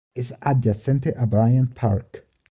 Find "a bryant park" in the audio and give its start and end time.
1.15-2.25